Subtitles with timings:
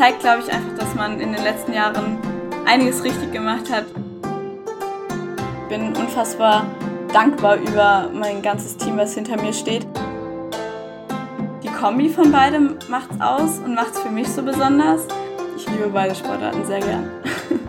[0.00, 2.16] zeigt, glaube ich, einfach, dass man in den letzten Jahren
[2.64, 3.84] einiges richtig gemacht hat.
[5.62, 6.64] Ich bin unfassbar
[7.12, 9.86] dankbar über mein ganzes Team, was hinter mir steht.
[11.62, 15.02] Die Kombi von beidem macht's aus und macht's für mich so besonders.
[15.58, 17.10] Ich liebe beide Sportarten sehr gern.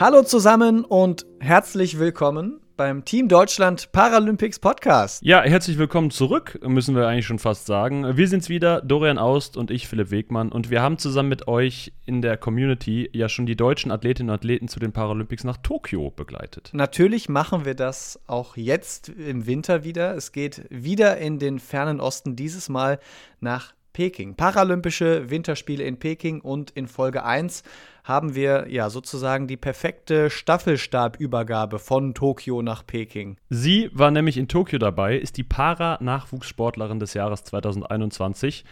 [0.00, 5.22] Hallo zusammen und herzlich willkommen beim Team Deutschland Paralympics Podcast.
[5.24, 8.16] Ja, herzlich willkommen zurück, müssen wir eigentlich schon fast sagen.
[8.16, 10.52] Wir sind's wieder, Dorian Aust und ich, Philipp Wegmann.
[10.52, 14.34] Und wir haben zusammen mit euch in der Community ja schon die deutschen Athletinnen und
[14.34, 16.70] Athleten zu den Paralympics nach Tokio begleitet.
[16.72, 20.14] Natürlich machen wir das auch jetzt im Winter wieder.
[20.14, 22.98] Es geht wieder in den fernen Osten, dieses Mal
[23.40, 24.34] nach Peking.
[24.34, 27.62] Paralympische Winterspiele in Peking und in Folge 1
[28.04, 33.38] haben wir ja sozusagen die perfekte Staffelstabübergabe von Tokio nach Peking.
[33.48, 38.66] Sie war nämlich in Tokio dabei, ist die Para-Nachwuchssportlerin des Jahres 2021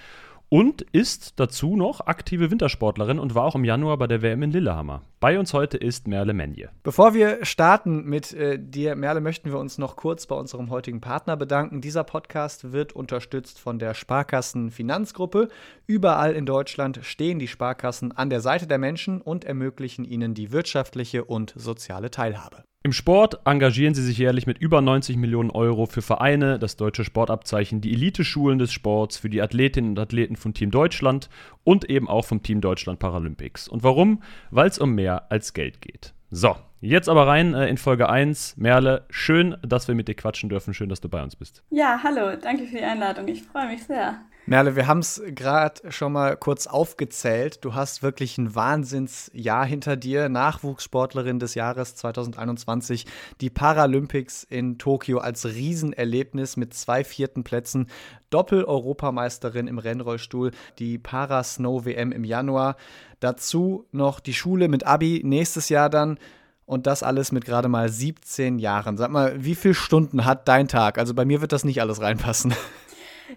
[0.55, 4.53] und ist dazu noch aktive Wintersportlerin und war auch im Januar bei der WM in
[4.53, 5.03] Lillehammer.
[5.19, 6.71] Bei uns heute ist Merle Menje.
[6.85, 11.01] Bevor wir starten mit äh, dir, Merle, möchten wir uns noch kurz bei unserem heutigen
[11.01, 11.81] Partner bedanken.
[11.81, 15.49] Dieser Podcast wird unterstützt von der Sparkassen Finanzgruppe.
[15.89, 20.53] Überall in Deutschland stehen die Sparkassen an der Seite der Menschen und ermöglichen ihnen die
[20.53, 22.63] wirtschaftliche und soziale Teilhabe.
[22.87, 27.03] Im Sport engagieren sie sich jährlich mit über 90 Millionen Euro für Vereine, das deutsche
[27.03, 31.31] Sportabzeichen, die Eliteschulen des Sports, für die Athletinnen und Athleten von Team Deutschland
[31.65, 33.69] und eben auch vom Team Deutschland Paralympics.
[33.69, 34.23] Und warum?
[34.51, 36.13] Weil es um mehr als Geld geht.
[36.31, 38.59] So, jetzt aber rein äh, in Folge 1.
[38.59, 40.75] Merle, schön, dass wir mit dir quatschen dürfen.
[40.75, 41.63] Schön, dass du bei uns bist.
[41.71, 43.27] Ja, hallo, danke für die Einladung.
[43.29, 44.21] Ich freue mich sehr.
[44.47, 47.65] Merle, wir haben es gerade schon mal kurz aufgezählt.
[47.65, 50.29] Du hast wirklich ein Wahnsinnsjahr hinter dir.
[50.29, 53.07] Nachwuchssportlerin des Jahres 2021.
[53.41, 57.87] Die Paralympics in Tokio als Riesenerlebnis mit zwei vierten Plätzen.
[58.29, 60.51] Doppel-Europameisterin im Rennrollstuhl.
[60.79, 62.77] Die Para-Snow-WM im Januar.
[63.21, 66.19] Dazu noch die Schule mit Abi nächstes Jahr dann.
[66.67, 68.99] Und das alles mit gerade mal 17 Jahren.
[68.99, 70.99] Sag mal, wie viele Stunden hat dein Tag?
[70.99, 72.53] Also bei mir wird das nicht alles reinpassen.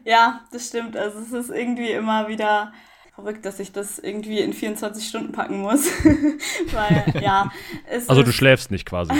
[0.03, 0.97] Ja, das stimmt.
[0.97, 2.71] Also es ist irgendwie immer wieder
[3.17, 5.87] verrückt, dass ich das irgendwie in 24 Stunden packen muss.
[6.71, 7.51] Weil, ja.
[8.07, 9.11] also du schläfst nicht quasi.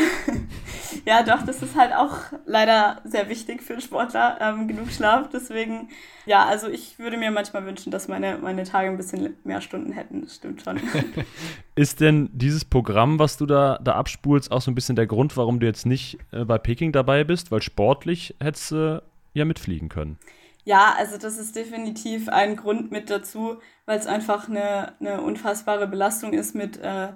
[1.08, 5.30] ja, doch, das ist halt auch leider sehr wichtig für einen Sportler, ähm, genug Schlaf.
[5.34, 5.90] Deswegen,
[6.28, 9.92] ja, also ich würde mir manchmal wünschen, dass meine, meine Tage ein bisschen mehr Stunden
[9.92, 10.22] hätten.
[10.22, 10.80] Das stimmt schon.
[11.76, 15.36] ist denn dieses Programm, was du da, da abspulst, auch so ein bisschen der Grund,
[15.38, 17.50] warum du jetzt nicht äh, bei Peking dabei bist?
[17.50, 19.02] Weil sportlich hättest du äh,
[19.34, 20.20] ja mitfliegen können.
[20.68, 25.88] Ja, also das ist definitiv ein Grund mit dazu, weil es einfach eine, eine unfassbare
[25.88, 27.14] Belastung ist mit äh,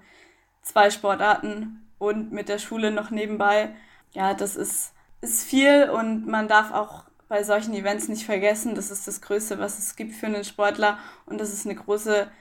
[0.62, 3.75] zwei Sportarten und mit der Schule noch nebenbei.
[4.13, 8.89] Ja, das ist, ist viel und man darf auch bei solchen Events nicht vergessen, das
[8.89, 12.31] ist das Größte, was es gibt für einen Sportler und das ist eine große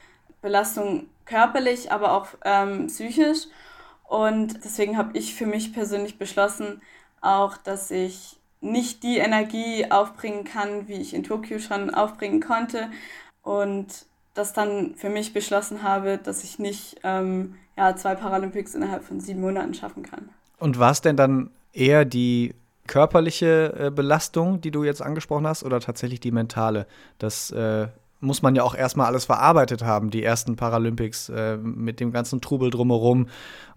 [0.43, 3.49] Belastung körperlich, aber auch ähm, psychisch.
[4.05, 6.83] Und deswegen habe ich für mich persönlich beschlossen,
[7.21, 12.91] auch, dass ich nicht die Energie aufbringen kann, wie ich in Tokio schon aufbringen konnte.
[13.43, 19.05] Und das dann für mich beschlossen habe, dass ich nicht ähm, ja, zwei Paralympics innerhalb
[19.05, 20.29] von sieben Monaten schaffen kann.
[20.59, 22.55] Und war es denn dann eher die
[22.87, 26.87] körperliche äh, Belastung, die du jetzt angesprochen hast, oder tatsächlich die mentale?
[27.19, 27.89] Das äh,
[28.21, 32.41] muss man ja auch erstmal alles verarbeitet haben, die ersten Paralympics äh, mit dem ganzen
[32.41, 33.29] Trubel drumherum.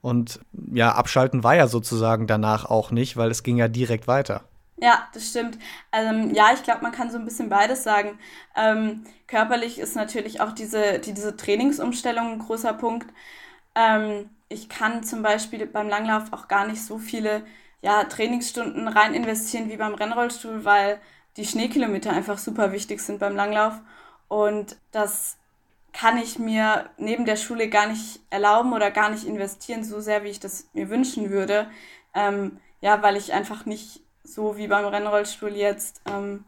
[0.02, 0.40] Und
[0.72, 4.44] ja, abschalten war ja sozusagen danach auch nicht, weil es ging ja direkt weiter.
[4.78, 5.58] Ja, das stimmt.
[5.92, 8.20] Ähm, ja, ich glaube, man kann so ein bisschen beides sagen.
[8.56, 13.08] Ähm, körperlich ist natürlich auch diese, die, diese Trainingsumstellung ein großer Punkt.
[13.76, 17.46] Ähm, ich kann zum Beispiel beim Langlauf auch gar nicht so viele
[17.82, 21.00] ja, Trainingsstunden rein investieren wie beim Rennrollstuhl, weil
[21.38, 23.76] die Schneekilometer einfach super wichtig sind beim Langlauf.
[24.28, 25.38] Und das
[25.94, 30.24] kann ich mir neben der Schule gar nicht erlauben oder gar nicht investieren, so sehr
[30.24, 31.68] wie ich das mir wünschen würde.
[32.16, 36.46] Ähm, ja, weil ich einfach nicht so wie beim Rennrollstuhl jetzt ähm,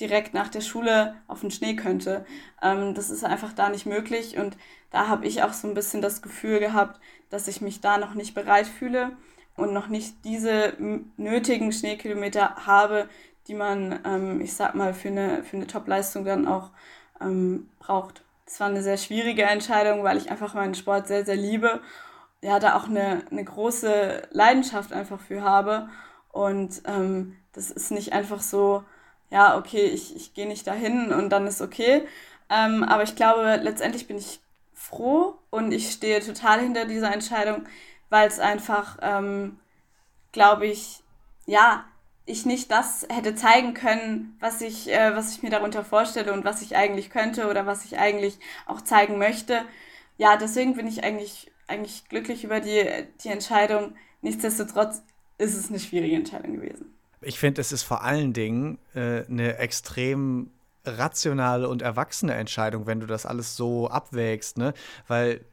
[0.00, 2.26] direkt nach der Schule auf den Schnee könnte.
[2.62, 4.56] Ähm, das ist einfach da nicht möglich und
[4.90, 8.14] da habe ich auch so ein bisschen das Gefühl gehabt, dass ich mich da noch
[8.14, 9.12] nicht bereit fühle
[9.56, 10.74] und noch nicht diese
[11.16, 13.08] nötigen Schneekilometer habe,
[13.46, 16.70] die man, ähm, ich sag mal, für eine, für eine Top-Leistung dann auch
[17.20, 18.22] ähm, braucht.
[18.44, 21.80] Es war eine sehr schwierige Entscheidung, weil ich einfach meinen Sport sehr, sehr liebe.
[22.42, 25.88] Ja, da auch eine, eine große Leidenschaft einfach für habe
[26.36, 28.84] und ähm, das ist nicht einfach so,
[29.30, 32.06] ja, okay, ich, ich gehe nicht dahin und dann ist okay.
[32.50, 34.40] Ähm, aber ich glaube, letztendlich bin ich
[34.74, 37.64] froh und ich stehe total hinter dieser Entscheidung,
[38.10, 39.58] weil es einfach, ähm,
[40.32, 41.02] glaube ich,
[41.46, 41.86] ja,
[42.26, 46.44] ich nicht das hätte zeigen können, was ich, äh, was ich mir darunter vorstelle und
[46.44, 49.62] was ich eigentlich könnte oder was ich eigentlich auch zeigen möchte.
[50.18, 52.84] Ja, deswegen bin ich eigentlich, eigentlich glücklich über die,
[53.24, 53.96] die Entscheidung.
[54.22, 55.02] Nichtsdestotrotz
[55.38, 56.94] ist es eine schwierige Entscheidung gewesen.
[57.20, 60.50] Ich finde, es ist vor allen Dingen äh, eine extrem
[60.86, 64.72] rationale und erwachsene Entscheidung, wenn du das alles so abwägst, ne?
[65.08, 65.44] Weil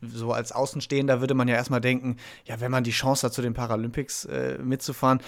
[0.00, 2.16] so als Außenstehender würde man ja erstmal denken,
[2.46, 5.20] ja, wenn man die Chance hat, zu den Paralympics äh, mitzufahren,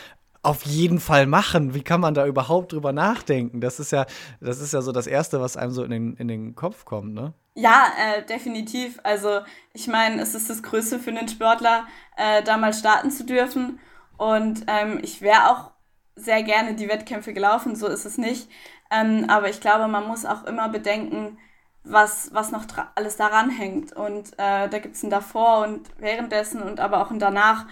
[0.46, 1.74] auf jeden Fall machen.
[1.74, 3.60] Wie kann man da überhaupt drüber nachdenken?
[3.60, 4.06] Das ist ja,
[4.40, 7.14] das ist ja so das Erste, was einem so in den, in den Kopf kommt,
[7.14, 7.32] ne?
[7.54, 9.00] Ja, äh, definitiv.
[9.02, 9.40] Also
[9.72, 13.80] ich meine, es ist das Größte für einen Sportler, äh, da mal starten zu dürfen.
[14.18, 15.72] Und ähm, ich wäre auch
[16.14, 18.48] sehr gerne die Wettkämpfe gelaufen, so ist es nicht.
[18.90, 21.38] Ähm, aber ich glaube, man muss auch immer bedenken,
[21.82, 23.92] was, was noch alles daran hängt.
[23.92, 27.66] Und äh, da gibt es ein davor und währenddessen und aber auch ein danach.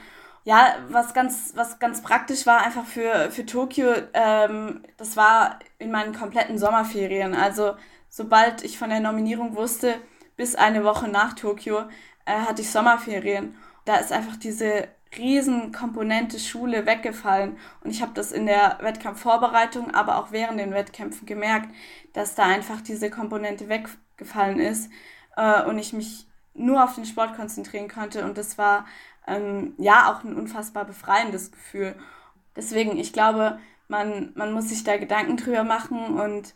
[0.44, 5.91] Ja, was ganz, was ganz praktisch war einfach für, für Tokio, ähm, das war in
[5.91, 7.35] meinen kompletten Sommerferien.
[7.35, 7.76] Also
[8.11, 9.94] sobald ich von der Nominierung wusste,
[10.37, 11.85] bis eine Woche nach Tokio,
[12.26, 13.56] äh, hatte ich Sommerferien.
[13.87, 17.56] Da ist einfach diese Riesenkomponente Schule weggefallen.
[17.82, 21.70] Und ich habe das in der Wettkampfvorbereitung, aber auch während den Wettkämpfen gemerkt,
[22.12, 24.91] dass da einfach diese Komponente weggefallen ist
[25.37, 28.25] äh, und ich mich nur auf den Sport konzentrieren konnte.
[28.25, 28.87] Und das war
[29.26, 31.94] ähm, ja auch ein unfassbar befreiendes Gefühl.
[32.56, 36.55] Deswegen, ich glaube, man, man muss sich da Gedanken drüber machen und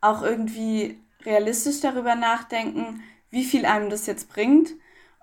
[0.00, 4.70] auch irgendwie realistisch darüber nachdenken, wie viel einem das jetzt bringt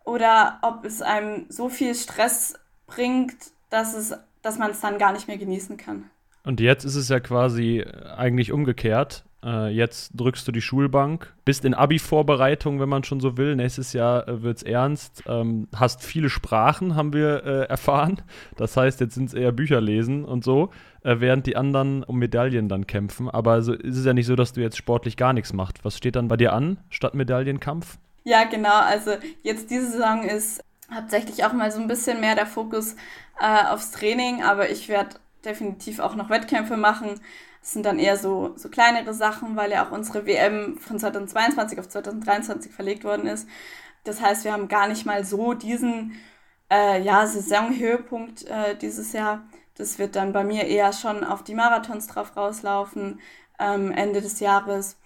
[0.03, 2.55] oder ob es einem so viel Stress
[2.87, 3.35] bringt,
[3.69, 6.09] dass, es, dass man es dann gar nicht mehr genießen kann.
[6.43, 7.83] Und jetzt ist es ja quasi
[8.15, 9.24] eigentlich umgekehrt.
[9.45, 13.55] Äh, jetzt drückst du die Schulbank, bist in Abi-Vorbereitung, wenn man schon so will.
[13.55, 15.23] Nächstes Jahr äh, wird es ernst.
[15.27, 18.21] Ähm, hast viele Sprachen, haben wir äh, erfahren.
[18.57, 20.71] Das heißt, jetzt sind es eher Bücher lesen und so,
[21.03, 23.29] äh, während die anderen um Medaillen dann kämpfen.
[23.29, 25.85] Aber so ist es ja nicht so, dass du jetzt sportlich gar nichts machst.
[25.85, 27.99] Was steht dann bei dir an statt Medaillenkampf?
[28.23, 28.79] Ja, genau.
[28.81, 29.11] Also
[29.43, 32.95] jetzt diese Saison ist hauptsächlich auch mal so ein bisschen mehr der Fokus
[33.39, 37.19] äh, aufs Training, aber ich werde definitiv auch noch Wettkämpfe machen.
[37.65, 41.79] Das sind dann eher so, so kleinere Sachen, weil ja auch unsere WM von 2022
[41.79, 43.47] auf 2023 verlegt worden ist.
[44.03, 46.13] Das heißt, wir haben gar nicht mal so diesen
[46.71, 49.47] äh, ja, Saisonhöhepunkt äh, dieses Jahr.
[49.73, 53.19] Das wird dann bei mir eher schon auf die Marathons drauf rauslaufen,
[53.57, 54.97] ähm, Ende des Jahres.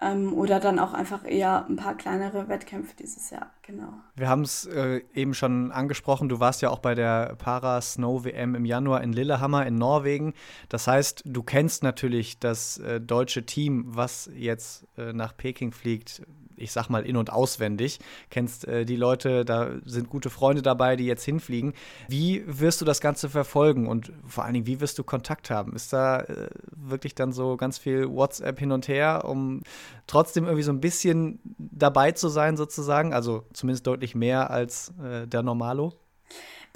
[0.00, 3.92] Ähm, oder dann auch einfach eher ein paar kleinere Wettkämpfe dieses Jahr, genau.
[4.14, 8.64] Wir haben es äh, eben schon angesprochen, du warst ja auch bei der Para-Snow-WM im
[8.64, 10.32] Januar in Lillehammer in Norwegen.
[10.68, 16.22] Das heißt, du kennst natürlich das äh, deutsche Team, was jetzt äh, nach Peking fliegt,
[16.56, 20.96] ich sag mal, in- und auswendig, kennst äh, die Leute, da sind gute Freunde dabei,
[20.96, 21.74] die jetzt hinfliegen.
[22.08, 25.74] Wie wirst du das Ganze verfolgen und vor allen Dingen, wie wirst du Kontakt haben?
[25.74, 29.62] Ist da äh, wirklich dann so ganz viel WhatsApp hin und her, um
[30.06, 33.12] trotzdem irgendwie so ein bisschen dabei zu sein, sozusagen?
[33.12, 35.94] Also zumindest deutlich mehr als äh, der Normalo?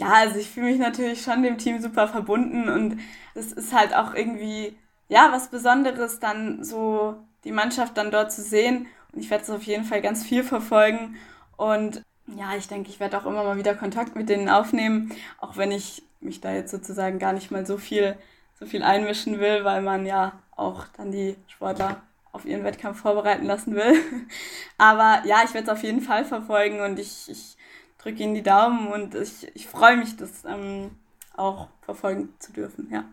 [0.00, 2.98] Ja, also ich fühle mich natürlich schon dem Team super verbunden und
[3.34, 4.74] es ist halt auch irgendwie,
[5.08, 9.50] ja, was Besonderes, dann so die Mannschaft dann dort zu sehen und ich werde es
[9.50, 11.16] auf jeden Fall ganz viel verfolgen.
[11.56, 15.56] Und ja, ich denke, ich werde auch immer mal wieder Kontakt mit denen aufnehmen, auch
[15.56, 18.16] wenn ich mich da jetzt sozusagen gar nicht mal so viel,
[18.58, 23.46] so viel einmischen will, weil man ja auch dann die Sportler auf ihren Wettkampf vorbereiten
[23.46, 23.94] lassen will.
[24.78, 27.56] Aber ja, ich werde es auf jeden Fall verfolgen und ich, ich
[27.98, 30.90] drücke ihnen die Daumen und ich, ich freue mich, das ähm,
[31.36, 33.04] auch verfolgen zu dürfen, ja.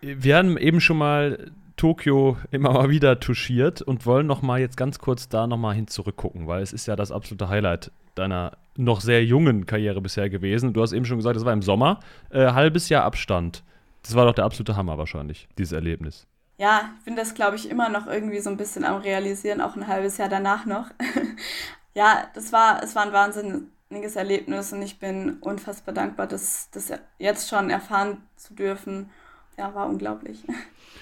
[0.00, 4.76] Wir haben eben schon mal Tokio immer mal wieder touchiert und wollen noch mal jetzt
[4.76, 8.52] ganz kurz da noch mal hin zurückgucken, weil es ist ja das absolute Highlight deiner
[8.76, 10.72] noch sehr jungen Karriere bisher gewesen.
[10.72, 13.62] Du hast eben schon gesagt, das war im Sommer, äh, halbes Jahr Abstand.
[14.02, 16.26] Das war doch der absolute Hammer wahrscheinlich, dieses Erlebnis.
[16.58, 19.76] Ja, ich bin das, glaube ich, immer noch irgendwie so ein bisschen am Realisieren, auch
[19.76, 20.90] ein halbes Jahr danach noch.
[21.94, 26.90] ja, das war, es war ein wahnsinniges Erlebnis und ich bin unfassbar dankbar, das, das
[27.18, 29.10] jetzt schon erfahren zu dürfen.
[29.58, 30.44] Ja, war unglaublich.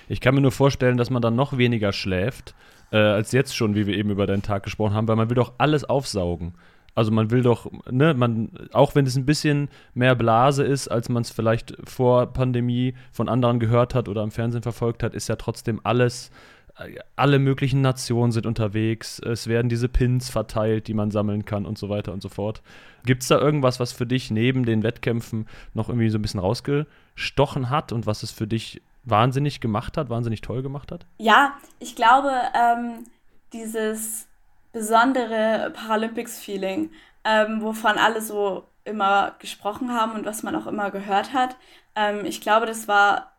[0.06, 2.54] Ich kann mir nur vorstellen, dass man dann noch weniger schläft,
[2.92, 5.36] äh, als jetzt schon, wie wir eben über deinen Tag gesprochen haben, weil man will
[5.36, 6.52] doch alles aufsaugen.
[6.94, 11.08] Also man will doch, ne, man, auch wenn es ein bisschen mehr Blase ist, als
[11.08, 15.28] man es vielleicht vor Pandemie von anderen gehört hat oder im Fernsehen verfolgt hat, ist
[15.28, 16.30] ja trotzdem alles,
[16.78, 21.66] äh, alle möglichen Nationen sind unterwegs, es werden diese Pins verteilt, die man sammeln kann
[21.66, 22.62] und so weiter und so fort.
[23.04, 26.40] Gibt es da irgendwas, was für dich neben den Wettkämpfen noch irgendwie so ein bisschen
[26.40, 31.06] rausgestochen hat und was es für dich wahnsinnig gemacht hat, wahnsinnig toll gemacht hat?
[31.18, 33.04] Ja, ich glaube, ähm,
[33.52, 34.28] dieses
[34.74, 36.90] besondere Paralympics-Feeling,
[37.24, 41.56] ähm, wovon alle so immer gesprochen haben und was man auch immer gehört hat,
[41.96, 43.32] ähm, ich glaube, das war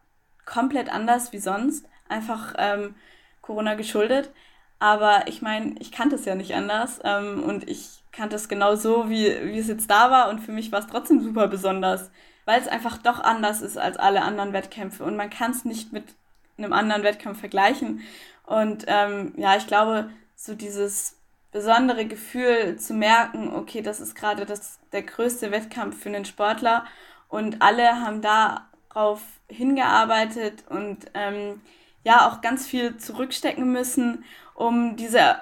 [0.45, 2.95] komplett anders wie sonst, einfach ähm,
[3.41, 4.31] Corona geschuldet.
[4.79, 8.75] Aber ich meine, ich kannte es ja nicht anders ähm, und ich kannte es genau
[8.75, 12.11] so, wie, wie es jetzt da war und für mich war es trotzdem super besonders,
[12.45, 15.91] weil es einfach doch anders ist als alle anderen Wettkämpfe und man kann es nicht
[15.91, 16.15] mit
[16.57, 18.01] einem anderen Wettkampf vergleichen.
[18.45, 21.14] Und ähm, ja, ich glaube, so dieses
[21.55, 26.83] besondere Gefühl zu merken, okay, das ist gerade das, der größte Wettkampf für einen Sportler
[27.29, 31.61] und alle haben darauf hingearbeitet und ähm,
[32.03, 35.37] ja auch ganz viel zurückstecken müssen, um diese,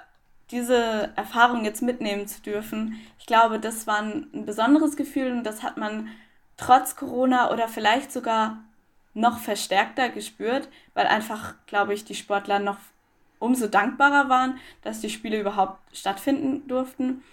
[0.52, 3.02] diese Erfahrung jetzt mitnehmen zu dürfen.
[3.18, 6.10] Ich glaube, das war ein, ein besonderes Gefühl und das hat man
[6.58, 8.60] trotz Corona oder vielleicht sogar
[9.16, 12.78] noch verstärkter gespürt, weil einfach, glaube ich, die Sportler noch
[13.44, 17.24] umso dankbarer waren, dass die Spiele überhaupt stattfinden durften.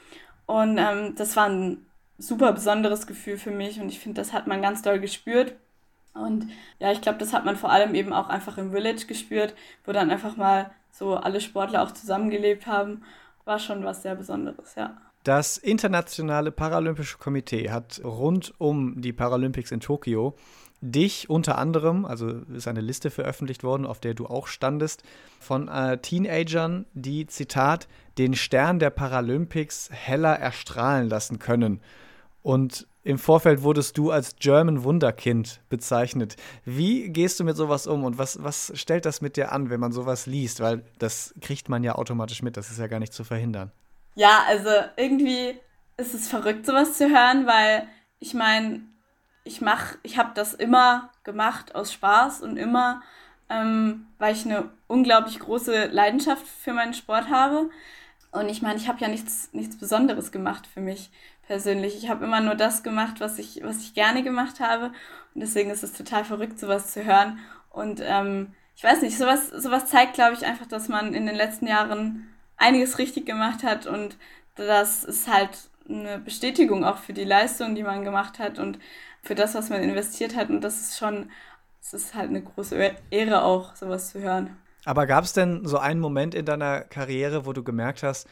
[0.47, 1.87] Und ähm, das war ein
[2.19, 5.55] super besonderes Gefühl für mich und ich finde, das hat man ganz doll gespürt.
[6.13, 6.51] Und
[6.81, 9.93] ja, ich glaube, das hat man vor allem eben auch einfach im Village gespürt, wo
[9.93, 13.05] dann einfach mal so alle Sportler auch zusammengelebt haben.
[13.45, 14.97] War schon was sehr Besonderes, ja.
[15.23, 20.35] Das Internationale Paralympische Komitee hat rund um die Paralympics in Tokio
[20.81, 25.03] dich unter anderem, also ist eine Liste veröffentlicht worden, auf der du auch standest,
[25.39, 31.81] von äh, Teenagern, die, Zitat, den Stern der Paralympics heller erstrahlen lassen können.
[32.43, 36.37] Und im Vorfeld wurdest du als German Wunderkind bezeichnet.
[36.65, 39.81] Wie gehst du mit sowas um und was, was stellt das mit dir an, wenn
[39.81, 40.61] man sowas liest?
[40.61, 43.73] Weil das kriegt man ja automatisch mit, das ist ja gar nicht zu verhindern.
[44.17, 45.55] Ja, also irgendwie
[45.97, 47.87] ist es verrückt, sowas zu hören, weil
[48.19, 48.83] ich meine,
[49.45, 53.03] ich mach, ich habe das immer gemacht aus Spaß und immer,
[53.49, 57.71] ähm, weil ich eine unglaublich große Leidenschaft für meinen Sport habe.
[58.33, 61.11] Und ich meine, ich habe ja nichts, nichts Besonderes gemacht für mich
[61.47, 61.97] persönlich.
[61.97, 64.93] Ich habe immer nur das gemacht, was ich, was ich gerne gemacht habe.
[65.35, 67.41] Und deswegen ist es total verrückt, sowas zu hören.
[67.71, 71.35] Und ähm, ich weiß nicht, sowas, sowas zeigt, glaube ich, einfach, dass man in den
[71.35, 73.87] letzten Jahren einiges richtig gemacht hat.
[73.87, 74.17] Und
[74.55, 75.51] das ist halt
[75.89, 78.79] eine Bestätigung auch für die Leistung, die man gemacht hat und
[79.23, 80.51] für das, was man investiert hat.
[80.51, 81.31] Und das ist schon,
[81.81, 84.57] es ist halt eine große Ehre auch, sowas zu hören.
[84.85, 88.27] Aber gab es denn so einen Moment in deiner Karriere, wo du gemerkt hast,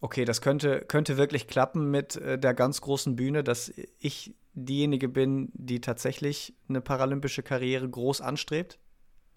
[0.00, 5.08] okay, das könnte, könnte wirklich klappen mit äh, der ganz großen Bühne, dass ich diejenige
[5.08, 8.78] bin, die tatsächlich eine paralympische Karriere groß anstrebt?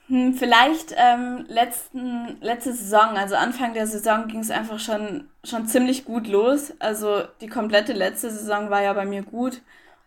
[0.08, 5.68] Hm, vielleicht ähm, letzten, letzte Saison, also Anfang der Saison ging es einfach schon, schon
[5.68, 6.74] ziemlich gut los.
[6.80, 9.62] Also die komplette letzte Saison war ja bei mir gut.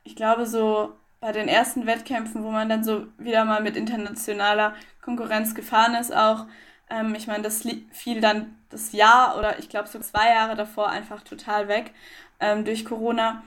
[0.05, 4.75] Ich glaube, so bei den ersten Wettkämpfen, wo man dann so wieder mal mit internationaler
[5.03, 6.47] Konkurrenz gefahren ist, auch,
[6.91, 10.91] ähm, ich meine, das fiel dann das Jahr oder ich glaube so zwei Jahre davor
[10.91, 11.93] einfach total weg
[12.41, 13.43] ähm, durch Corona.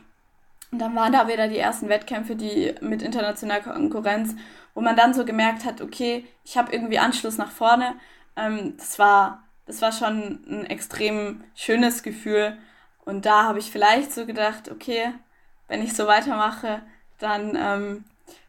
[0.71, 4.35] Und dann waren da wieder die ersten Wettkämpfe, die mit internationaler Konkurrenz,
[4.73, 7.95] wo man dann so gemerkt hat, okay, ich habe irgendwie Anschluss nach vorne.
[8.35, 12.57] Ähm, das, war, das war schon ein extrem schönes Gefühl.
[13.05, 15.13] Und da habe ich vielleicht so gedacht, okay,
[15.67, 16.81] wenn ich so weitermache,
[17.19, 18.03] dann ähm,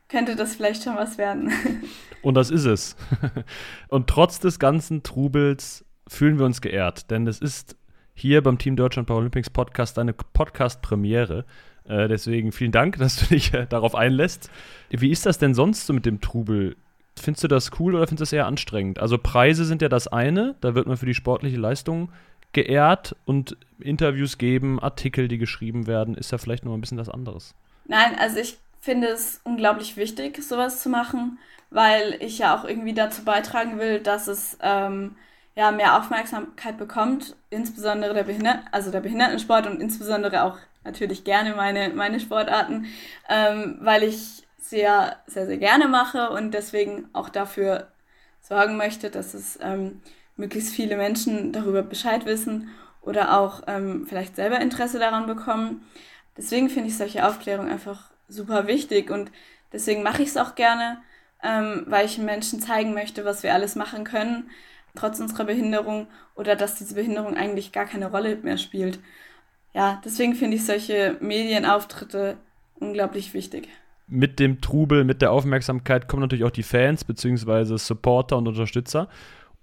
[0.09, 1.53] könnte das vielleicht schon was werden.
[2.23, 2.97] Und das ist es.
[3.89, 7.77] Und trotz des ganzen Trubels fühlen wir uns geehrt, denn es ist
[8.15, 11.45] hier beim Team Deutschland Paralympics Podcast eine Podcast-Premiere.
[11.85, 14.51] Äh, deswegen vielen Dank, dass du dich äh, darauf einlässt.
[14.91, 16.77] Wie ist das denn sonst so mit dem Trubel?
[17.17, 18.99] Findest du das cool oder findest du das eher anstrengend?
[18.99, 22.11] Also Preise sind ja das eine, da wird man für die sportliche Leistung
[22.53, 27.09] geehrt und Interviews geben, Artikel, die geschrieben werden, ist ja vielleicht noch ein bisschen das
[27.09, 27.55] anderes.
[27.87, 31.39] Nein, also ich finde es unglaublich wichtig, sowas zu machen,
[31.71, 35.17] weil ich ja auch irgendwie dazu beitragen will, dass es ähm,
[35.55, 41.55] ja, mehr Aufmerksamkeit bekommt, insbesondere der, Behinder also der Behindertensport und insbesondere auch natürlich gerne
[41.55, 42.87] meine, meine Sportarten,
[43.29, 47.89] ähm, weil ich sehr, sehr, sehr gerne mache und deswegen auch dafür
[48.41, 50.01] sorgen möchte, dass es ähm,
[50.39, 52.69] möglichst viele Menschen darüber Bescheid wissen
[53.03, 55.83] oder auch ähm, vielleicht selber Interesse daran bekommen.
[56.37, 59.31] Deswegen finde ich solche Aufklärung einfach super wichtig und
[59.73, 60.99] deswegen mache ich es auch gerne,
[61.43, 64.51] ähm, weil ich Menschen zeigen möchte, was wir alles machen können,
[64.95, 69.01] trotz unserer Behinderung oder dass diese Behinderung eigentlich gar keine Rolle mehr spielt.
[69.75, 72.37] Ja, deswegen finde ich solche Medienauftritte
[72.79, 73.69] unglaublich wichtig.
[74.07, 77.77] Mit dem Trubel, mit der Aufmerksamkeit kommen natürlich auch die Fans bzw.
[77.77, 79.09] Supporter und Unterstützer.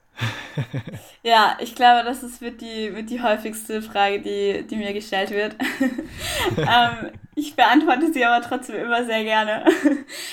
[1.23, 5.31] ja, ich glaube, das ist, wird, die, wird die häufigste Frage, die, die mir gestellt
[5.31, 5.55] wird.
[6.57, 9.65] ähm, ich beantworte sie aber trotzdem immer sehr gerne.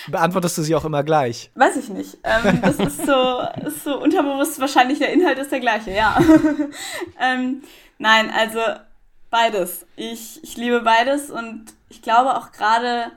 [0.08, 1.50] Beantwortest du sie auch immer gleich?
[1.54, 2.18] Weiß ich nicht.
[2.24, 6.18] Ähm, das ist so, ist so unterbewusst, wahrscheinlich der Inhalt ist der gleiche, ja.
[7.20, 7.62] ähm,
[7.98, 8.60] nein, also
[9.30, 9.86] beides.
[9.96, 13.12] Ich, ich liebe beides und ich glaube auch gerade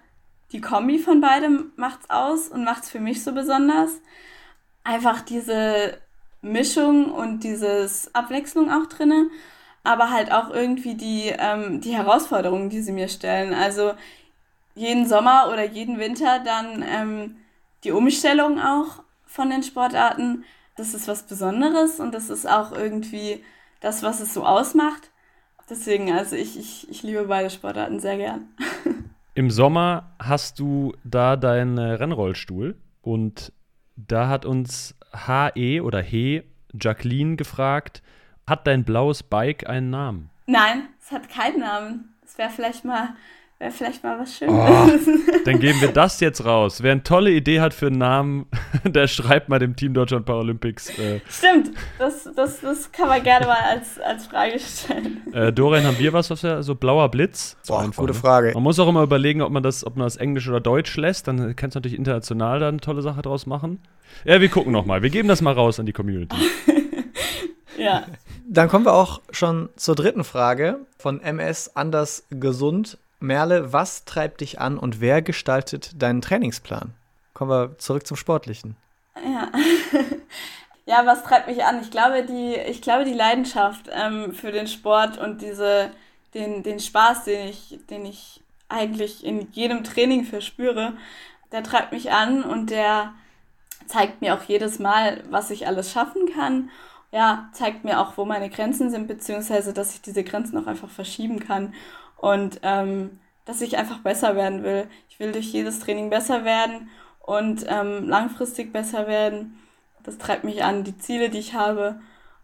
[0.52, 3.92] die Kombi von beidem macht's aus und macht's für mich so besonders.
[4.84, 6.00] Einfach diese
[6.42, 9.30] Mischung und dieses Abwechslung auch drinne,
[9.84, 13.54] aber halt auch irgendwie die, ähm, die Herausforderungen, die sie mir stellen.
[13.54, 13.94] Also
[14.76, 17.38] jeden Sommer oder jeden Winter dann ähm,
[17.84, 20.46] die Umstellung auch von den Sportarten.
[20.76, 23.44] Das ist was Besonderes und das ist auch irgendwie
[23.82, 25.12] das, was es so ausmacht.
[25.70, 28.48] Deswegen, also ich, ich, ich liebe beide Sportarten sehr gern.
[29.36, 33.54] Im Sommer hast du da deinen Rennrollstuhl und
[33.96, 38.02] da hat uns HE oder He Jacqueline gefragt,
[38.48, 40.30] hat dein blaues Bike einen Namen?
[40.48, 42.16] Nein, es hat keinen Namen.
[42.24, 43.16] Es wäre vielleicht mal
[43.60, 44.56] Wäre vielleicht mal was Schönes.
[44.56, 46.82] Oh, dann geben wir das jetzt raus.
[46.82, 48.46] Wer eine tolle Idee hat für einen Namen,
[48.86, 50.98] der schreibt mal dem Team Deutschland Paralympics.
[50.98, 51.20] Äh.
[51.30, 55.34] Stimmt, das, das, das kann man gerne mal als, als Frage stellen.
[55.34, 57.58] Äh, Dorian, haben wir was, was wir, so blauer Blitz?
[57.68, 58.20] Boah, einfach, gute ne?
[58.20, 58.51] Frage.
[58.54, 61.28] Man muss auch immer überlegen, ob man das, ob man das Englisch oder Deutsch lässt.
[61.28, 63.80] Dann kannst du natürlich international da eine tolle Sache draus machen.
[64.24, 65.04] Ja, wir gucken nochmal.
[65.04, 66.38] Wir geben das mal raus an die Community.
[67.78, 68.06] ja.
[68.48, 72.98] Dann kommen wir auch schon zur dritten Frage von MS Anders Gesund.
[73.20, 76.94] Merle, was treibt dich an und wer gestaltet deinen Trainingsplan?
[77.34, 78.76] Kommen wir zurück zum Sportlichen.
[79.16, 79.52] Ja.
[80.86, 81.82] ja, was treibt mich an?
[81.82, 85.92] Ich glaube, die, ich glaube, die Leidenschaft ähm, für den Sport und diese,
[86.34, 90.94] den, den Spaß, den ich, den ich eigentlich in jedem Training verspüre,
[91.52, 93.14] der treibt mich an und der
[93.88, 96.70] zeigt mir auch jedes Mal, was ich alles schaffen kann.
[97.12, 100.90] Ja, zeigt mir auch, wo meine Grenzen sind, beziehungsweise, dass ich diese Grenzen auch einfach
[100.90, 101.74] verschieben kann
[102.20, 104.88] und ähm, dass ich einfach besser werden will.
[105.10, 106.90] Ich will durch jedes Training besser werden
[107.22, 109.60] und ähm, langfristig besser werden.
[110.03, 112.00] Das treibt mich an, die Ziele, die ich habe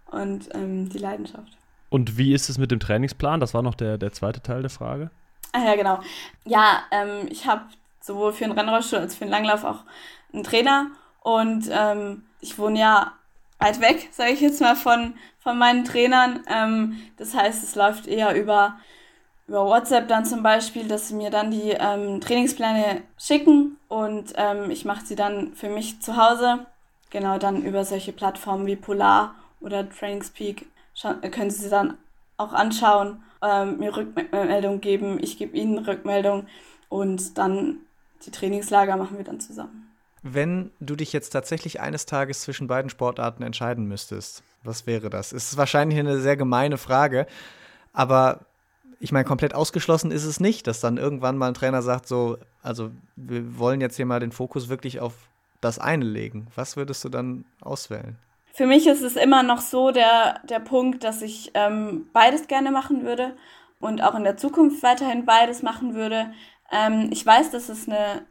[0.08, 1.58] und ähm, die Leidenschaft.
[1.90, 3.40] Und wie ist es mit dem Trainingsplan?
[3.40, 5.12] Das war noch der, der zweite Teil der Frage.
[5.52, 6.00] Ah ja, genau.
[6.44, 7.62] Ja, ähm, ich habe
[8.02, 9.84] sowohl für den Rennrollstuhl als für den Langlauf auch
[10.34, 10.88] einen Trainer
[11.22, 13.14] und ähm, ich wohne ja
[13.60, 16.44] weit weg, sage ich jetzt mal, von, von meinen Trainern.
[16.48, 18.78] Ähm, das heißt, es läuft eher über
[19.48, 24.72] über WhatsApp dann zum Beispiel, dass sie mir dann die ähm, Trainingspläne schicken und ähm,
[24.72, 26.66] ich mache sie dann für mich zu Hause.
[27.12, 30.66] Genau, dann über solche Plattformen wie Polar oder Trainingspeak
[31.32, 31.98] können sie dann
[32.38, 36.48] auch anschauen, ähm, mir Rückmeldung geben, ich gebe ihnen Rückmeldung
[36.90, 37.78] und dann
[38.26, 39.92] die Trainingslager machen wir dann zusammen.
[40.24, 45.34] Wenn du dich jetzt tatsächlich eines Tages zwischen beiden Sportarten entscheiden müsstest, was wäre das?
[45.34, 47.28] Ist wahrscheinlich eine sehr gemeine Frage,
[47.94, 48.46] aber
[49.06, 52.40] ich meine, komplett ausgeschlossen ist es nicht, dass dann irgendwann mal ein Trainer sagt, so,
[52.64, 55.14] also wir wollen jetzt hier mal den Fokus wirklich auf
[55.62, 56.48] das eine legen.
[56.56, 58.18] Was würdest du dann auswählen?
[58.56, 62.72] Für mich ist es immer noch so der, der Punkt, dass ich ähm, beides gerne
[62.72, 63.36] machen würde
[63.80, 66.34] und auch in der Zukunft weiterhin beides machen würde.
[66.72, 68.26] Ähm, ich weiß, dass es eine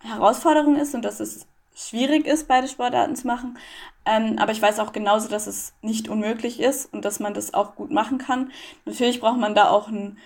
[0.00, 1.46] Herausforderung ist und dass es
[1.78, 3.58] schwierig ist, beide Sportarten zu machen.
[4.04, 7.54] Ähm, aber ich weiß auch genauso, dass es nicht unmöglich ist und dass man das
[7.54, 8.50] auch gut machen kann.
[8.84, 10.18] Natürlich braucht man da auch ein,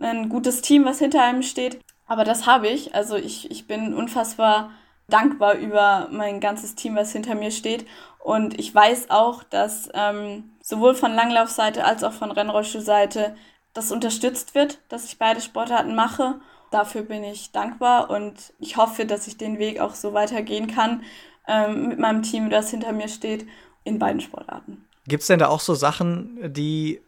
[0.00, 1.80] ein gutes Team, was hinter einem steht.
[2.06, 2.94] Aber das habe ich.
[2.94, 4.70] Also ich, ich bin unfassbar
[5.08, 7.86] dankbar über mein ganzes Team, was hinter mir steht.
[8.18, 13.36] Und ich weiß auch, dass ähm, sowohl von Langlaufseite als auch von Rennrollstuhlseite
[13.74, 16.40] das unterstützt wird, dass ich beide Sportarten mache
[16.74, 21.02] dafür bin ich dankbar und ich hoffe, dass ich den Weg auch so weitergehen kann
[21.46, 23.46] ähm, mit meinem Team, das hinter mir steht,
[23.84, 24.84] in beiden Sportarten.
[25.06, 27.00] Gibt es denn da auch so Sachen, die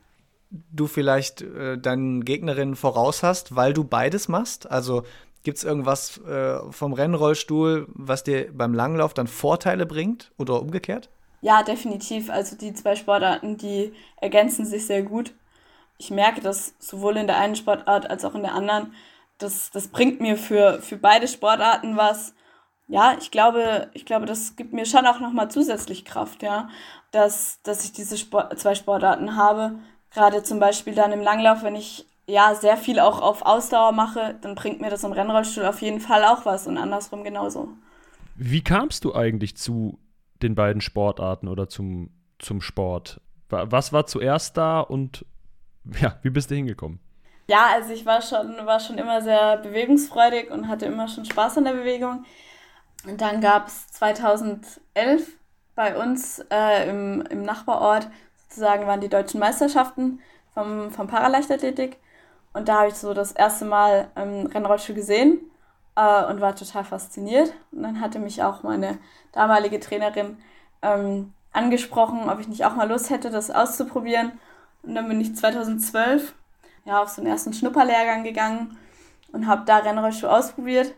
[0.50, 4.70] du vielleicht äh, deinen Gegnerinnen voraus hast, weil du beides machst?
[4.70, 5.02] Also
[5.42, 11.08] gibt es irgendwas äh, vom Rennrollstuhl, was dir beim Langlauf dann Vorteile bringt oder umgekehrt?
[11.40, 12.30] Ja, definitiv.
[12.30, 15.34] Also die zwei Sportarten, die ergänzen sich sehr gut.
[15.98, 18.92] Ich merke das sowohl in der einen Sportart als auch in der anderen
[19.38, 22.34] das, das bringt mir für, für beide Sportarten was.
[22.88, 26.68] Ja, ich glaube, ich glaube, das gibt mir schon auch nochmal zusätzlich Kraft, ja,
[27.10, 29.78] dass, dass ich diese Sport, zwei Sportarten habe.
[30.10, 34.36] Gerade zum Beispiel dann im Langlauf, wenn ich ja sehr viel auch auf Ausdauer mache,
[34.40, 37.68] dann bringt mir das im Rennrollstuhl auf jeden Fall auch was und andersrum genauso.
[38.36, 39.98] Wie kamst du eigentlich zu
[40.42, 43.20] den beiden Sportarten oder zum, zum Sport?
[43.48, 45.24] Was war zuerst da und
[46.00, 47.00] ja, wie bist du hingekommen?
[47.48, 51.58] Ja, also ich war schon, war schon immer sehr bewegungsfreudig und hatte immer schon Spaß
[51.58, 52.24] an der Bewegung.
[53.06, 55.36] Und dann gab es 2011
[55.76, 58.08] bei uns äh, im, im Nachbarort
[58.48, 60.20] sozusagen waren die deutschen Meisterschaften
[60.54, 61.98] vom, vom Paraleichtathletik.
[62.52, 65.40] Und da habe ich so das erste Mal ähm, Rennrollstuhl gesehen
[65.94, 67.52] äh, und war total fasziniert.
[67.70, 68.98] Und dann hatte mich auch meine
[69.32, 70.38] damalige Trainerin
[70.82, 74.32] ähm, angesprochen, ob ich nicht auch mal Lust hätte, das auszuprobieren.
[74.82, 76.34] Und dann bin ich 2012
[76.86, 78.78] ja, auf so einen ersten Schnupperlehrgang gegangen
[79.32, 80.94] und habe da Rennrollstuhl ausprobiert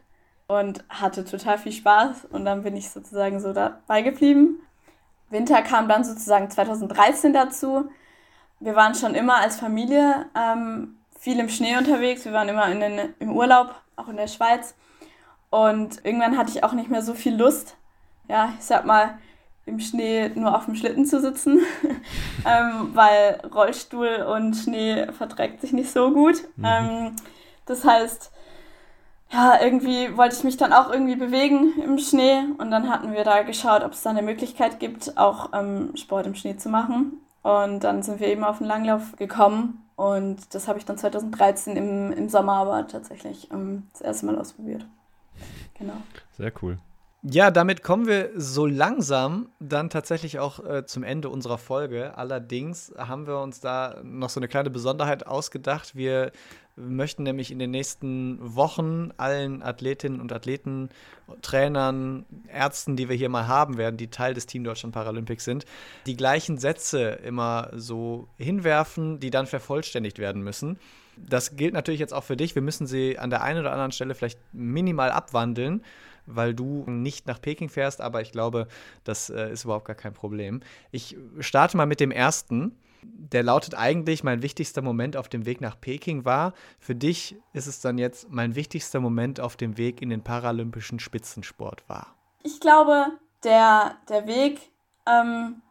[0.46, 2.27] und hatte total viel Spaß.
[2.27, 4.61] Und dann bin ich sozusagen so dabei geblieben.
[5.31, 7.90] Winter kam dann sozusagen 2013 dazu.
[8.61, 12.24] Wir waren schon immer als Familie ähm, viel im Schnee unterwegs.
[12.24, 14.74] Wir waren immer in den, im Urlaub, auch in der Schweiz.
[15.51, 17.77] Und irgendwann hatte ich auch nicht mehr so viel Lust,
[18.29, 19.18] ja, ich sag mal,
[19.68, 21.61] im Schnee nur auf dem Schlitten zu sitzen,
[22.46, 26.42] ähm, weil Rollstuhl und Schnee verträgt sich nicht so gut.
[26.57, 26.64] Mhm.
[26.64, 27.16] Ähm,
[27.66, 28.33] das heißt,
[29.31, 33.24] ja, irgendwie wollte ich mich dann auch irgendwie bewegen im Schnee und dann hatten wir
[33.24, 37.20] da geschaut, ob es da eine Möglichkeit gibt, auch ähm, Sport im Schnee zu machen.
[37.42, 41.76] Und dann sind wir eben auf den Langlauf gekommen und das habe ich dann 2013
[41.76, 44.87] im, im Sommer aber tatsächlich ähm, das erste Mal ausprobiert.
[45.78, 45.94] Genau.
[46.37, 46.78] Sehr cool.
[47.22, 52.16] Ja, damit kommen wir so langsam dann tatsächlich auch äh, zum Ende unserer Folge.
[52.16, 55.96] Allerdings haben wir uns da noch so eine kleine Besonderheit ausgedacht.
[55.96, 56.31] Wir
[56.76, 60.90] möchten nämlich in den nächsten Wochen allen Athletinnen und Athleten,
[61.42, 65.64] Trainern, Ärzten, die wir hier mal haben werden, die Teil des Team Deutschland Paralympics sind,
[66.07, 70.78] die gleichen Sätze immer so hinwerfen, die dann vervollständigt werden müssen.
[71.16, 72.54] Das gilt natürlich jetzt auch für dich.
[72.54, 75.83] Wir müssen sie an der einen oder anderen Stelle vielleicht minimal abwandeln
[76.28, 78.68] weil du nicht nach Peking fährst, aber ich glaube,
[79.04, 80.60] das äh, ist überhaupt gar kein Problem.
[80.90, 82.76] Ich starte mal mit dem ersten.
[83.02, 86.52] Der lautet eigentlich, mein wichtigster Moment auf dem Weg nach Peking war.
[86.80, 90.98] Für dich ist es dann jetzt, mein wichtigster Moment auf dem Weg in den paralympischen
[90.98, 92.14] Spitzensport war.
[92.42, 93.06] Ich glaube,
[93.44, 94.60] der, der Weg
[95.06, 95.62] ähm,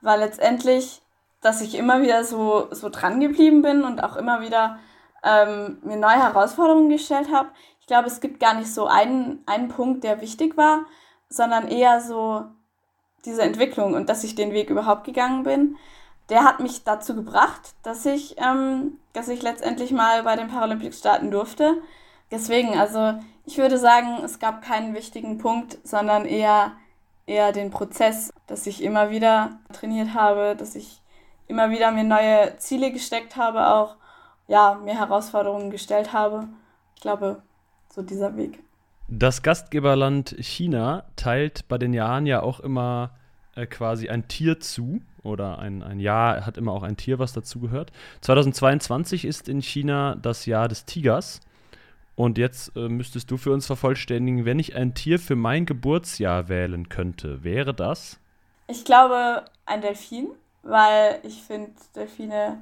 [0.00, 1.02] war letztendlich,
[1.40, 4.78] dass ich immer wieder so, so dran geblieben bin und auch immer wieder
[5.22, 7.48] ähm, mir neue Herausforderungen gestellt habe
[7.86, 10.86] ich glaube, es gibt gar nicht so einen, einen Punkt, der wichtig war,
[11.28, 12.42] sondern eher so
[13.24, 15.76] diese Entwicklung und dass ich den Weg überhaupt gegangen bin.
[16.28, 20.98] Der hat mich dazu gebracht, dass ich, ähm, dass ich letztendlich mal bei den Paralympics
[20.98, 21.80] starten durfte.
[22.32, 26.72] Deswegen, also ich würde sagen, es gab keinen wichtigen Punkt, sondern eher,
[27.24, 31.02] eher den Prozess, dass ich immer wieder trainiert habe, dass ich
[31.46, 33.94] immer wieder mir neue Ziele gesteckt habe, auch
[34.48, 36.48] ja, mir Herausforderungen gestellt habe.
[36.96, 37.42] Ich glaube,
[37.96, 38.62] so dieser Weg.
[39.08, 43.10] Das Gastgeberland China teilt bei den Jahren ja auch immer
[43.54, 47.32] äh, quasi ein Tier zu oder ein, ein Jahr hat immer auch ein Tier, was
[47.32, 47.90] dazugehört.
[48.20, 51.40] 2022 ist in China das Jahr des Tigers.
[52.14, 56.48] Und jetzt äh, müsstest du für uns vervollständigen, wenn ich ein Tier für mein Geburtsjahr
[56.48, 58.18] wählen könnte, wäre das?
[58.68, 60.28] Ich glaube ein Delfin,
[60.62, 62.58] weil ich finde Delfine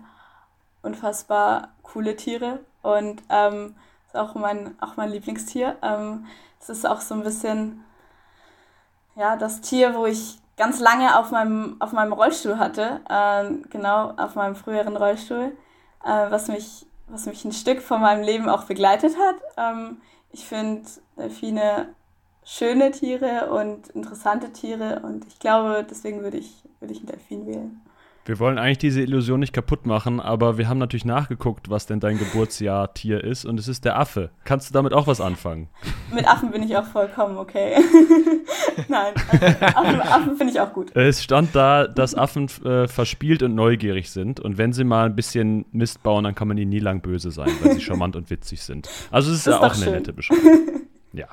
[0.82, 3.74] unfassbar coole Tiere und ähm,
[4.14, 5.77] ist auch mein, auch mein Lieblingstier.
[5.83, 6.27] Ähm,
[6.61, 7.85] es ist auch so ein bisschen
[9.16, 13.00] ja, das Tier, wo ich ganz lange auf meinem, auf meinem Rollstuhl hatte.
[13.11, 15.57] Ähm, genau, auf meinem früheren Rollstuhl,
[16.05, 19.37] äh, was, mich, was mich ein Stück von meinem Leben auch begleitet hat.
[19.57, 20.00] Ähm,
[20.31, 21.88] ich finde Delfine
[22.44, 27.46] schöne Tiere und interessante Tiere und ich glaube, deswegen würde ich, würde ich einen Delfin
[27.46, 27.81] wählen.
[28.26, 32.00] Wir wollen eigentlich diese Illusion nicht kaputt machen, aber wir haben natürlich nachgeguckt, was denn
[32.00, 34.30] dein Geburtsjahr-Tier ist und es ist der Affe.
[34.44, 35.68] Kannst du damit auch was anfangen?
[36.10, 37.76] Mit Affen bin ich auch vollkommen okay.
[38.88, 39.12] Nein,
[39.60, 40.96] Affen, Affen finde ich auch gut.
[40.96, 45.16] Es stand da, dass Affen äh, verspielt und neugierig sind und wenn sie mal ein
[45.16, 48.30] bisschen Mist bauen, dann kann man ihnen nie lang böse sein, weil sie charmant und
[48.30, 48.88] witzig sind.
[49.10, 49.92] Also es ist, ist ja auch eine schön.
[49.92, 50.44] nette Beschreibung.
[51.16, 51.28] Ja.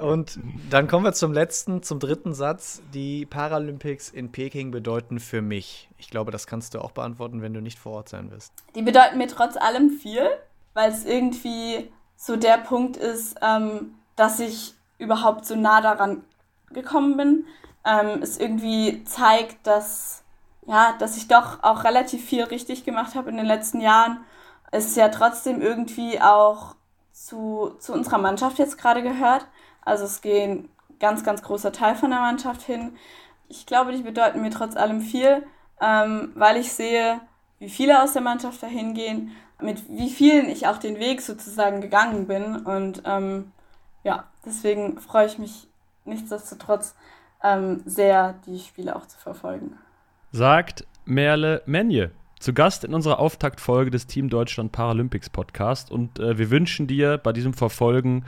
[0.00, 0.38] Und
[0.70, 2.80] dann kommen wir zum letzten, zum dritten Satz.
[2.94, 5.88] Die Paralympics in Peking bedeuten für mich.
[5.98, 8.52] Ich glaube, das kannst du auch beantworten, wenn du nicht vor Ort sein wirst.
[8.76, 10.28] Die bedeuten mir trotz allem viel,
[10.74, 16.22] weil es irgendwie so der Punkt ist, ähm, dass ich überhaupt so nah daran
[16.70, 17.46] gekommen bin.
[17.84, 20.22] Ähm, es irgendwie zeigt, dass,
[20.66, 24.18] ja, dass ich doch auch relativ viel richtig gemacht habe in den letzten Jahren.
[24.70, 26.76] Es ja trotzdem irgendwie auch
[27.12, 29.46] zu, zu unserer Mannschaft jetzt gerade gehört.
[29.88, 30.68] Also es gehen
[31.00, 32.92] ganz, ganz großer Teil von der Mannschaft hin.
[33.48, 35.42] Ich glaube, die bedeuten mir trotz allem viel,
[35.80, 37.20] ähm, weil ich sehe,
[37.58, 41.80] wie viele aus der Mannschaft dahin gehen, mit wie vielen ich auch den Weg sozusagen
[41.80, 42.56] gegangen bin.
[42.56, 43.52] Und ähm,
[44.04, 45.66] ja, deswegen freue ich mich
[46.04, 46.94] nichtsdestotrotz
[47.42, 49.78] ähm, sehr, die Spiele auch zu verfolgen.
[50.32, 55.90] Sagt Merle Menje, zu Gast in unserer Auftaktfolge des Team Deutschland Paralympics Podcast.
[55.90, 58.24] Und äh, wir wünschen dir bei diesem Verfolgen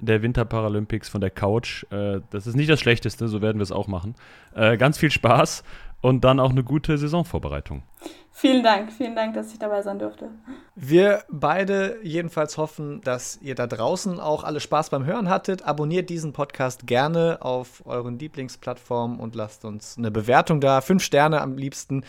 [0.00, 1.84] der Winterparalympics von der Couch.
[1.90, 4.14] Äh, das ist nicht das Schlechteste, so werden wir es auch machen.
[4.54, 5.64] Äh, ganz viel Spaß
[6.00, 7.82] und dann auch eine gute Saisonvorbereitung.
[8.30, 10.28] Vielen Dank, vielen Dank, dass ich dabei sein durfte.
[10.74, 15.64] Wir beide jedenfalls hoffen, dass ihr da draußen auch alle Spaß beim Hören hattet.
[15.64, 20.80] Abonniert diesen Podcast gerne auf euren Lieblingsplattformen und lasst uns eine Bewertung da.
[20.80, 22.04] Fünf Sterne am liebsten.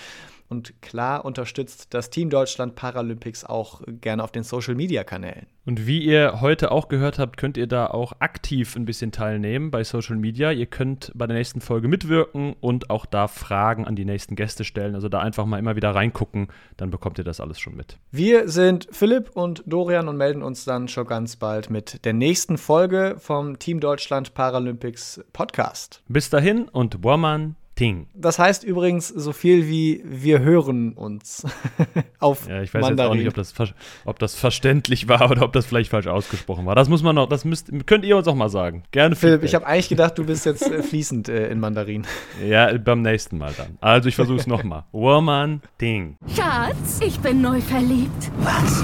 [0.47, 5.47] Und klar unterstützt das Team Deutschland Paralympics auch gerne auf den Social Media Kanälen.
[5.65, 9.71] Und wie ihr heute auch gehört habt, könnt ihr da auch aktiv ein bisschen teilnehmen
[9.71, 10.51] bei Social Media.
[10.51, 14.63] Ihr könnt bei der nächsten Folge mitwirken und auch da Fragen an die nächsten Gäste
[14.63, 14.93] stellen.
[14.93, 17.97] Also da einfach mal immer wieder reingucken, dann bekommt ihr das alles schon mit.
[18.11, 22.59] Wir sind Philipp und Dorian und melden uns dann schon ganz bald mit der nächsten
[22.59, 26.03] Folge vom Team Deutschland Paralympics Podcast.
[26.07, 28.07] Bis dahin und Woman Ding.
[28.13, 31.45] Das heißt übrigens so viel wie wir hören uns
[32.19, 33.19] auf Ja, ich weiß Mandarin.
[33.19, 33.73] jetzt auch nicht, ob das,
[34.05, 36.75] ob das verständlich war oder ob das vielleicht falsch ausgesprochen war.
[36.75, 38.83] Das muss man noch, das müsst, könnt ihr uns auch mal sagen.
[38.91, 42.05] Gerne Philipp, ich habe eigentlich gedacht, du bist jetzt äh, fließend äh, in Mandarin.
[42.45, 43.77] Ja, beim nächsten Mal dann.
[43.81, 44.83] Also ich versuche es nochmal.
[44.91, 46.17] Woman Ding.
[46.35, 48.31] Schatz, ich bin neu verliebt.
[48.39, 48.83] Was?